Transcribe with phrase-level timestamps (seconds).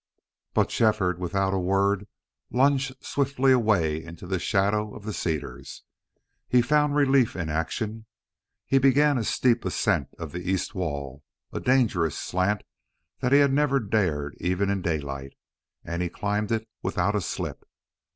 [0.55, 2.07] But Shefford, without a word,
[2.49, 5.83] lunged swiftly away into the shadow of the cedars.
[6.49, 8.07] He found relief in action.
[8.65, 12.63] He began a steep ascent of the east wall, a dangerous slant
[13.19, 15.33] he had never dared even in daylight,
[15.83, 17.63] and he climbed it without a slip.